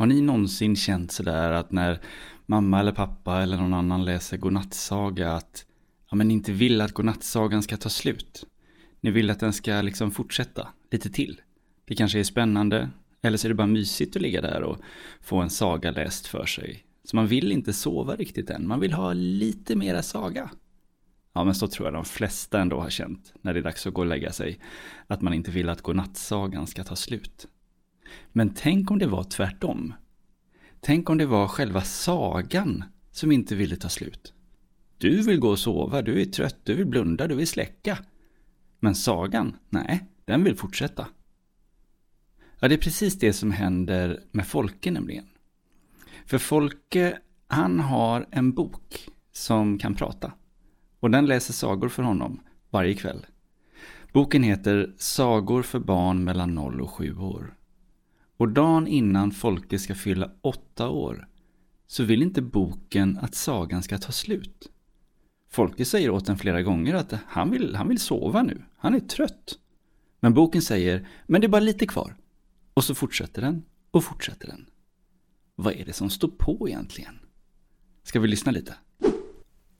Har 0.00 0.06
ni 0.06 0.20
någonsin 0.20 0.76
känt 0.76 1.12
sådär 1.12 1.52
att 1.52 1.72
när 1.72 2.00
mamma 2.46 2.80
eller 2.80 2.92
pappa 2.92 3.42
eller 3.42 3.56
någon 3.56 3.74
annan 3.74 4.04
läser 4.04 4.36
godnattsaga 4.36 5.32
att 5.32 5.66
ja, 6.10 6.16
men 6.16 6.30
inte 6.30 6.52
vill 6.52 6.80
att 6.80 6.92
godnattsagan 6.92 7.62
ska 7.62 7.76
ta 7.76 7.88
slut? 7.88 8.46
Ni 9.00 9.10
vill 9.10 9.30
att 9.30 9.40
den 9.40 9.52
ska 9.52 9.80
liksom 9.80 10.10
fortsätta 10.10 10.68
lite 10.90 11.10
till. 11.10 11.40
Det 11.84 11.94
kanske 11.94 12.18
är 12.18 12.24
spännande, 12.24 12.90
eller 13.22 13.38
så 13.38 13.46
är 13.46 13.48
det 13.48 13.54
bara 13.54 13.66
mysigt 13.66 14.16
att 14.16 14.22
ligga 14.22 14.40
där 14.40 14.62
och 14.62 14.78
få 15.20 15.40
en 15.40 15.50
saga 15.50 15.90
läst 15.90 16.26
för 16.26 16.46
sig. 16.46 16.84
Så 17.04 17.16
man 17.16 17.26
vill 17.26 17.52
inte 17.52 17.72
sova 17.72 18.16
riktigt 18.16 18.50
än, 18.50 18.68
man 18.68 18.80
vill 18.80 18.92
ha 18.92 19.12
lite 19.12 19.76
mera 19.76 20.02
saga. 20.02 20.50
Ja, 21.32 21.44
men 21.44 21.54
så 21.54 21.68
tror 21.68 21.86
jag 21.86 21.94
de 21.94 22.04
flesta 22.04 22.60
ändå 22.60 22.80
har 22.80 22.90
känt 22.90 23.32
när 23.42 23.54
det 23.54 23.60
är 23.60 23.64
dags 23.64 23.86
att 23.86 23.94
gå 23.94 24.00
och 24.00 24.06
lägga 24.06 24.32
sig. 24.32 24.60
Att 25.06 25.22
man 25.22 25.34
inte 25.34 25.50
vill 25.50 25.68
att 25.68 25.82
godnattsagan 25.82 26.66
ska 26.66 26.84
ta 26.84 26.96
slut. 26.96 27.46
Men 28.32 28.54
tänk 28.54 28.90
om 28.90 28.98
det 28.98 29.06
var 29.06 29.24
tvärtom. 29.24 29.94
Tänk 30.80 31.10
om 31.10 31.18
det 31.18 31.26
var 31.26 31.48
själva 31.48 31.80
sagan 31.80 32.84
som 33.10 33.32
inte 33.32 33.54
ville 33.54 33.76
ta 33.76 33.88
slut. 33.88 34.34
Du 34.98 35.22
vill 35.22 35.40
gå 35.40 35.48
och 35.48 35.58
sova, 35.58 36.02
du 36.02 36.20
är 36.20 36.24
trött, 36.24 36.56
du 36.64 36.74
vill 36.74 36.86
blunda, 36.86 37.26
du 37.26 37.34
vill 37.34 37.46
släcka. 37.46 37.98
Men 38.80 38.94
sagan, 38.94 39.56
nej, 39.68 40.04
den 40.24 40.44
vill 40.44 40.56
fortsätta. 40.56 41.06
Ja, 42.60 42.68
det 42.68 42.74
är 42.74 42.78
precis 42.78 43.18
det 43.18 43.32
som 43.32 43.52
händer 43.52 44.20
med 44.32 44.46
Folke 44.46 44.90
nämligen. 44.90 45.26
För 46.26 46.38
Folke, 46.38 47.18
han 47.46 47.80
har 47.80 48.26
en 48.30 48.52
bok 48.52 49.08
som 49.32 49.78
kan 49.78 49.94
prata. 49.94 50.32
Och 51.00 51.10
den 51.10 51.26
läser 51.26 51.52
sagor 51.52 51.88
för 51.88 52.02
honom 52.02 52.40
varje 52.70 52.94
kväll. 52.94 53.26
Boken 54.12 54.42
heter 54.42 54.94
Sagor 54.98 55.62
för 55.62 55.78
barn 55.78 56.24
mellan 56.24 56.54
0 56.54 56.80
och 56.80 56.90
7 56.90 57.16
år. 57.16 57.54
Och 58.40 58.48
dagen 58.48 58.86
innan 58.86 59.32
Folke 59.32 59.78
ska 59.78 59.94
fylla 59.94 60.30
åtta 60.40 60.88
år 60.88 61.28
så 61.86 62.04
vill 62.04 62.22
inte 62.22 62.42
boken 62.42 63.18
att 63.18 63.34
sagan 63.34 63.82
ska 63.82 63.98
ta 63.98 64.12
slut. 64.12 64.70
Folke 65.50 65.84
säger 65.84 66.10
åt 66.10 66.26
den 66.26 66.38
flera 66.38 66.62
gånger 66.62 66.94
att 66.94 67.14
han 67.26 67.50
vill, 67.50 67.74
han 67.74 67.88
vill 67.88 67.98
sova 67.98 68.42
nu, 68.42 68.62
han 68.76 68.94
är 68.94 69.00
trött. 69.00 69.58
Men 70.20 70.34
boken 70.34 70.62
säger, 70.62 71.08
men 71.26 71.40
det 71.40 71.46
är 71.46 71.48
bara 71.48 71.60
lite 71.60 71.86
kvar. 71.86 72.16
Och 72.74 72.84
så 72.84 72.94
fortsätter 72.94 73.42
den 73.42 73.62
och 73.90 74.04
fortsätter 74.04 74.48
den. 74.48 74.66
Vad 75.56 75.74
är 75.74 75.84
det 75.84 75.92
som 75.92 76.10
står 76.10 76.28
på 76.28 76.68
egentligen? 76.68 77.18
Ska 78.02 78.20
vi 78.20 78.28
lyssna 78.28 78.52
lite? 78.52 78.74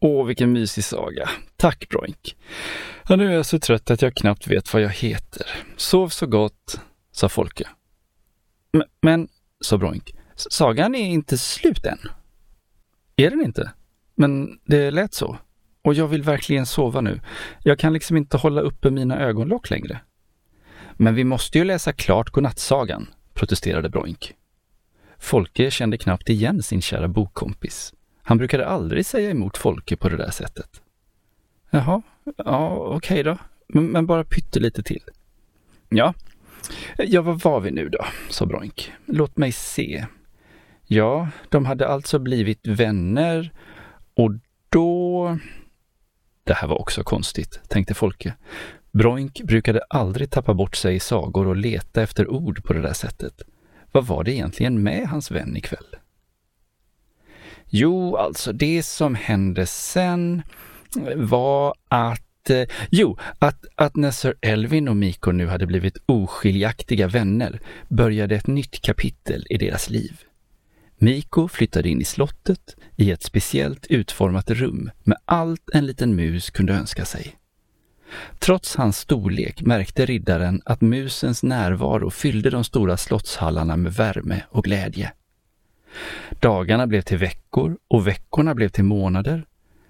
Åh, 0.00 0.26
vilken 0.26 0.52
mysig 0.52 0.84
saga. 0.84 1.28
Tack 1.56 1.88
Broink. 1.88 2.36
Ja, 3.08 3.16
nu 3.16 3.26
är 3.26 3.32
jag 3.32 3.46
så 3.46 3.58
trött 3.58 3.90
att 3.90 4.02
jag 4.02 4.14
knappt 4.14 4.46
vet 4.46 4.72
vad 4.72 4.82
jag 4.82 4.90
heter. 4.90 5.46
Sov 5.76 6.08
så 6.08 6.26
gott, 6.26 6.80
sa 7.12 7.28
Folke. 7.28 7.68
Men, 8.72 8.84
men 9.00 9.28
sa 9.60 9.78
Broink, 9.78 10.14
sagan 10.34 10.94
är 10.94 11.08
inte 11.08 11.38
slut 11.38 11.86
än. 11.86 11.98
Är 13.16 13.30
den 13.30 13.44
inte? 13.44 13.72
Men 14.14 14.58
det 14.64 14.90
lät 14.90 15.14
så. 15.14 15.38
Och 15.82 15.94
jag 15.94 16.08
vill 16.08 16.22
verkligen 16.22 16.66
sova 16.66 17.00
nu. 17.00 17.20
Jag 17.62 17.78
kan 17.78 17.92
liksom 17.92 18.16
inte 18.16 18.36
hålla 18.36 18.60
uppe 18.60 18.90
mina 18.90 19.20
ögonlock 19.20 19.70
längre. 19.70 20.00
Men 20.92 21.14
vi 21.14 21.24
måste 21.24 21.58
ju 21.58 21.64
läsa 21.64 21.92
klart 21.92 22.30
godnattsagan, 22.30 23.06
protesterade 23.34 23.88
Broink. 23.88 24.34
Folke 25.18 25.70
kände 25.70 25.98
knappt 25.98 26.28
igen 26.28 26.62
sin 26.62 26.82
kära 26.82 27.08
bokkompis. 27.08 27.94
Han 28.22 28.38
brukade 28.38 28.66
aldrig 28.66 29.06
säga 29.06 29.30
emot 29.30 29.56
Folke 29.56 29.96
på 29.96 30.08
det 30.08 30.16
där 30.16 30.30
sättet. 30.30 30.82
Jaha, 31.70 32.02
ja 32.36 32.70
okej 32.70 32.96
okay 32.96 33.22
då, 33.22 33.38
men, 33.68 33.86
men 33.86 34.06
bara 34.06 34.24
pyttelite 34.24 34.82
till. 34.82 35.02
Ja, 35.88 36.14
ja 36.96 37.22
vad 37.22 37.40
var 37.40 37.60
vi 37.60 37.70
nu 37.70 37.88
då, 37.88 38.04
sa 38.28 38.46
Broink. 38.46 38.92
Låt 39.06 39.36
mig 39.36 39.52
se. 39.52 40.06
Ja, 40.86 41.28
de 41.48 41.66
hade 41.66 41.88
alltså 41.88 42.18
blivit 42.18 42.66
vänner 42.66 43.52
och 44.14 44.30
då... 44.68 45.38
Det 46.44 46.54
här 46.54 46.68
var 46.68 46.80
också 46.80 47.02
konstigt, 47.02 47.60
tänkte 47.68 47.94
Folke. 47.94 48.34
Broink 48.92 49.42
brukade 49.42 49.80
aldrig 49.90 50.30
tappa 50.30 50.54
bort 50.54 50.76
sig 50.76 50.94
i 50.94 51.00
sagor 51.00 51.46
och 51.46 51.56
leta 51.56 52.02
efter 52.02 52.30
ord 52.30 52.64
på 52.64 52.72
det 52.72 52.82
där 52.82 52.92
sättet. 52.92 53.42
Vad 53.92 54.06
var 54.06 54.24
det 54.24 54.32
egentligen 54.32 54.82
med 54.82 55.08
hans 55.08 55.30
vän 55.30 55.56
ikväll? 55.56 55.96
Jo, 57.66 58.16
alltså 58.16 58.52
det 58.52 58.82
som 58.82 59.14
hände 59.14 59.66
sen 59.66 60.42
var 61.16 61.74
att 61.88 62.27
eh, 62.50 62.66
Jo, 62.90 63.18
att, 63.38 63.64
att 63.74 63.96
när 63.96 64.10
Sir 64.10 64.34
Elvin 64.40 64.88
och 64.88 64.96
Miko 64.96 65.32
nu 65.32 65.46
hade 65.46 65.66
blivit 65.66 65.96
oskiljaktiga 66.06 67.08
vänner 67.08 67.60
började 67.88 68.36
ett 68.36 68.46
nytt 68.46 68.82
kapitel 68.82 69.46
i 69.50 69.56
deras 69.56 69.90
liv. 69.90 70.20
Miko 70.98 71.48
flyttade 71.48 71.88
in 71.88 72.00
i 72.00 72.04
slottet 72.04 72.76
i 72.96 73.10
ett 73.10 73.22
speciellt 73.22 73.86
utformat 73.86 74.50
rum 74.50 74.90
med 75.04 75.18
allt 75.24 75.70
en 75.74 75.86
liten 75.86 76.16
mus 76.16 76.50
kunde 76.50 76.72
önska 76.72 77.04
sig. 77.04 77.36
Trots 78.38 78.76
hans 78.76 78.98
storlek 78.98 79.62
märkte 79.62 80.06
riddaren 80.06 80.62
att 80.64 80.80
musens 80.80 81.42
närvaro 81.42 82.10
fyllde 82.10 82.50
de 82.50 82.64
stora 82.64 82.96
slottshallarna 82.96 83.76
med 83.76 83.94
värme 83.94 84.42
och 84.50 84.64
glädje. 84.64 85.12
Dagarna 86.40 86.86
blev 86.86 87.02
till 87.02 87.18
veckor 87.18 87.76
och 87.88 88.06
veckorna 88.06 88.54
blev 88.54 88.68
till 88.68 88.84
månader. 88.84 89.46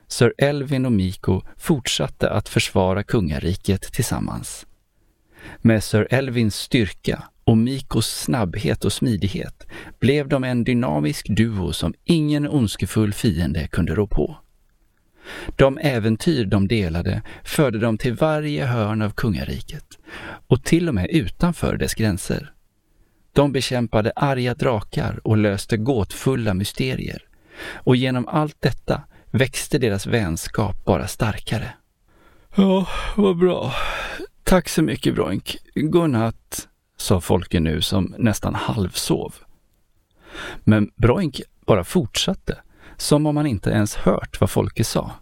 Sir 0.08 0.34
Elvin 0.38 0.86
och 0.86 0.92
Miko 0.92 1.42
fortsatte 1.56 2.30
att 2.30 2.48
försvara 2.48 3.02
kungariket 3.02 3.92
tillsammans. 3.92 4.66
Med 5.58 5.84
Sir 5.84 6.06
Elvins 6.10 6.56
styrka 6.56 7.22
och 7.44 7.58
Mikos 7.58 8.06
snabbhet 8.06 8.84
och 8.84 8.92
smidighet 8.92 9.66
blev 10.00 10.28
de 10.28 10.44
en 10.44 10.64
dynamisk 10.64 11.26
duo 11.28 11.72
som 11.72 11.94
ingen 12.04 12.48
ondskefull 12.48 13.12
fiende 13.12 13.68
kunde 13.68 13.94
rå 13.94 14.06
på. 14.06 14.36
De 15.56 15.78
äventyr 15.78 16.44
de 16.44 16.68
delade 16.68 17.22
förde 17.44 17.78
dem 17.78 17.98
till 17.98 18.14
varje 18.14 18.66
hörn 18.66 19.02
av 19.02 19.10
kungariket 19.10 19.98
och 20.46 20.64
till 20.64 20.88
och 20.88 20.94
med 20.94 21.10
utanför 21.10 21.76
dess 21.76 21.94
gränser. 21.94 22.52
De 23.32 23.52
bekämpade 23.52 24.12
arga 24.16 24.54
drakar 24.54 25.20
och 25.24 25.36
löste 25.36 25.76
gåtfulla 25.76 26.54
mysterier. 26.54 27.22
Och 27.72 27.96
genom 27.96 28.28
allt 28.28 28.56
detta 28.60 29.02
växte 29.30 29.78
deras 29.78 30.06
vänskap 30.06 30.84
bara 30.84 31.06
starkare. 31.06 31.72
Ja, 32.54 32.86
vad 33.16 33.38
bra. 33.38 33.72
Tack 34.44 34.68
så 34.68 34.82
mycket 34.82 35.14
Broink. 35.14 35.56
Godnatt, 35.74 36.68
sa 36.96 37.20
Folke 37.20 37.60
nu 37.60 37.80
som 37.80 38.14
nästan 38.18 38.54
halvsov. 38.54 39.34
Men 40.64 40.90
Broink 40.96 41.40
bara 41.66 41.84
fortsatte, 41.84 42.58
som 42.96 43.26
om 43.26 43.36
han 43.36 43.46
inte 43.46 43.70
ens 43.70 43.96
hört 43.96 44.40
vad 44.40 44.50
Folke 44.50 44.84
sa. 44.84 45.12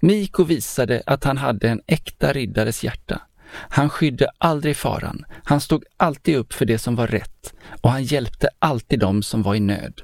Miko 0.00 0.44
visade 0.44 1.02
att 1.06 1.24
han 1.24 1.36
hade 1.36 1.68
en 1.68 1.80
äkta 1.86 2.32
riddares 2.32 2.84
hjärta 2.84 3.20
han 3.52 3.90
skydde 3.90 4.28
aldrig 4.38 4.76
faran. 4.76 5.24
Han 5.44 5.60
stod 5.60 5.84
alltid 5.96 6.36
upp 6.36 6.52
för 6.52 6.64
det 6.64 6.78
som 6.78 6.96
var 6.96 7.06
rätt 7.06 7.54
och 7.80 7.90
han 7.90 8.04
hjälpte 8.04 8.48
alltid 8.58 8.98
dem 9.00 9.22
som 9.22 9.42
var 9.42 9.54
i 9.54 9.60
nöd. 9.60 10.02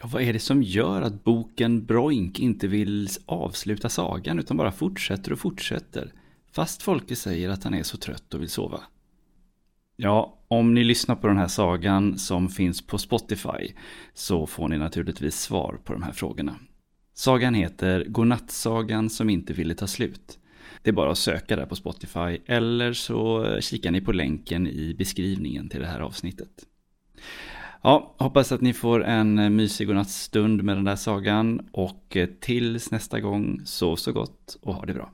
Ja, 0.00 0.06
vad 0.12 0.22
är 0.22 0.32
det 0.32 0.38
som 0.38 0.62
gör 0.62 1.02
att 1.02 1.24
boken 1.24 1.86
Broink 1.86 2.40
inte 2.40 2.68
vill 2.68 3.08
avsluta 3.26 3.88
sagan 3.88 4.38
utan 4.38 4.56
bara 4.56 4.72
fortsätter 4.72 5.32
och 5.32 5.38
fortsätter? 5.38 6.12
Fast 6.52 6.82
Folke 6.82 7.16
säger 7.16 7.48
att 7.48 7.64
han 7.64 7.74
är 7.74 7.82
så 7.82 7.96
trött 7.96 8.34
och 8.34 8.40
vill 8.40 8.48
sova. 8.48 8.80
Ja, 9.96 10.38
om 10.48 10.74
ni 10.74 10.84
lyssnar 10.84 11.16
på 11.16 11.26
den 11.26 11.36
här 11.36 11.48
sagan 11.48 12.18
som 12.18 12.48
finns 12.48 12.86
på 12.86 12.98
Spotify 12.98 13.72
så 14.14 14.46
får 14.46 14.68
ni 14.68 14.78
naturligtvis 14.78 15.40
svar 15.40 15.78
på 15.84 15.92
de 15.92 16.02
här 16.02 16.12
frågorna. 16.12 16.56
Sagan 17.14 17.54
heter 17.54 18.04
Godnattsagan 18.08 19.10
som 19.10 19.30
inte 19.30 19.52
ville 19.52 19.74
ta 19.74 19.86
slut. 19.86 20.38
Det 20.82 20.90
är 20.90 20.94
bara 20.94 21.10
att 21.10 21.18
söka 21.18 21.56
där 21.56 21.66
på 21.66 21.76
Spotify 21.76 22.38
eller 22.46 22.92
så 22.92 23.56
kikar 23.60 23.90
ni 23.90 24.00
på 24.00 24.12
länken 24.12 24.66
i 24.66 24.94
beskrivningen 24.98 25.68
till 25.68 25.80
det 25.80 25.86
här 25.86 26.00
avsnittet. 26.00 26.66
Ja, 27.82 28.14
hoppas 28.18 28.52
att 28.52 28.60
ni 28.60 28.72
får 28.72 29.04
en 29.04 29.38
eh, 29.38 29.50
mysig 29.50 29.86
godnattstund 29.86 30.62
med 30.62 30.76
den 30.76 30.84
där 30.84 30.96
sagan 30.96 31.68
och 31.72 32.16
eh, 32.16 32.28
tills 32.40 32.90
nästa 32.90 33.20
gång, 33.20 33.60
sov 33.64 33.96
så 33.96 34.12
gott 34.12 34.56
och 34.62 34.74
ha 34.74 34.84
det 34.86 34.94
bra. 34.94 35.10